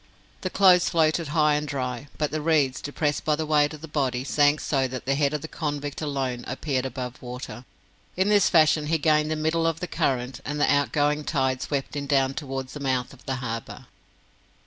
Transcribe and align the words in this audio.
The 0.41 0.49
clothes 0.49 0.89
floated 0.89 1.27
high 1.27 1.53
and 1.53 1.67
dry, 1.67 2.07
but 2.17 2.31
the 2.31 2.41
reeds, 2.41 2.81
depressed 2.81 3.23
by 3.23 3.35
the 3.35 3.45
weight 3.45 3.71
of 3.75 3.81
the 3.81 3.87
body, 3.87 4.23
sank 4.23 4.59
so 4.59 4.87
that 4.87 5.05
the 5.05 5.13
head 5.13 5.31
of 5.31 5.41
the 5.43 5.47
convict 5.47 6.01
alone 6.01 6.43
appeared 6.47 6.87
above 6.87 7.21
water. 7.21 7.65
In 8.17 8.27
this 8.29 8.49
fashion 8.49 8.87
he 8.87 8.97
gained 8.97 9.29
the 9.29 9.35
middle 9.35 9.67
of 9.67 9.79
the 9.79 9.85
current, 9.85 10.39
and 10.43 10.59
the 10.59 10.73
out 10.73 10.91
going 10.91 11.23
tide 11.23 11.61
swept 11.61 11.95
him 11.95 12.07
down 12.07 12.33
towards 12.33 12.73
the 12.73 12.79
mouth 12.79 13.13
of 13.13 13.23
the 13.27 13.35
harbour. 13.35 13.85